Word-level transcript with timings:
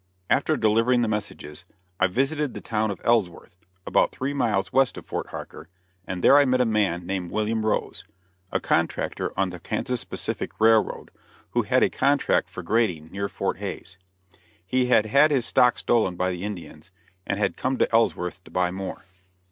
After 0.31 0.57
delivering 0.57 1.03
the 1.03 1.07
messages, 1.07 1.63
I 1.99 2.07
visited 2.07 2.55
the 2.55 2.59
town 2.59 2.89
of 2.89 2.99
Ellsworth, 3.03 3.55
about 3.85 4.11
three 4.11 4.33
miles 4.33 4.73
west 4.73 4.97
of 4.97 5.05
Fort 5.05 5.27
Harker, 5.27 5.69
and 6.07 6.23
there 6.23 6.39
I 6.39 6.43
met 6.45 6.59
a 6.59 6.65
man 6.65 7.05
named 7.05 7.29
William 7.29 7.63
Rose, 7.63 8.03
a 8.51 8.59
contractor 8.59 9.31
on 9.39 9.51
the 9.51 9.59
Kansas 9.59 10.03
Pacific 10.03 10.59
Railroad, 10.59 11.11
who 11.51 11.61
had 11.61 11.83
a 11.83 11.89
contract 11.91 12.49
for 12.49 12.63
grading 12.63 13.11
near 13.11 13.29
Fort 13.29 13.57
Hays. 13.59 13.99
He 14.65 14.87
had 14.87 15.05
had 15.05 15.29
his 15.29 15.45
stock 15.45 15.77
stolen 15.77 16.15
by 16.15 16.31
the 16.31 16.43
Indians, 16.45 16.89
and 17.27 17.37
had 17.37 17.55
come 17.55 17.77
to 17.77 17.87
Ellsworth 17.93 18.43
to 18.45 18.49
buy 18.49 18.71
more. 18.71 19.03